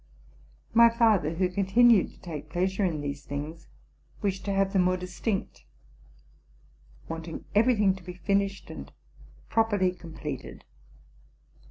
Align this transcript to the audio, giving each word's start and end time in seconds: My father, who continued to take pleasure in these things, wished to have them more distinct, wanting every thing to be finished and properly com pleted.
My 0.73 0.89
father, 0.89 1.35
who 1.35 1.47
continued 1.47 2.09
to 2.09 2.19
take 2.21 2.49
pleasure 2.49 2.83
in 2.83 3.01
these 3.01 3.23
things, 3.23 3.67
wished 4.23 4.43
to 4.45 4.51
have 4.51 4.73
them 4.73 4.81
more 4.81 4.97
distinct, 4.97 5.63
wanting 7.07 7.45
every 7.53 7.75
thing 7.75 7.93
to 7.93 8.03
be 8.03 8.15
finished 8.15 8.71
and 8.71 8.91
properly 9.47 9.91
com 9.91 10.13
pleted. 10.15 10.63